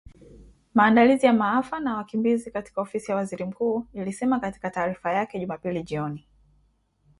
Maandalizi 0.75 1.25
ya 1.25 1.33
maafa 1.33 1.79
na 1.79 1.95
wakimbizi 1.95 2.51
katika 2.51 2.81
Ofisi 2.81 3.11
ya 3.11 3.17
Waziri 3.17 3.45
Mkuu 3.45 3.85
ilisema 3.93 4.39
katika 4.39 4.69
taarifa 4.69 5.13
yake 5.13 5.39
Jumapili 5.39 5.83
jioni. 5.83 6.27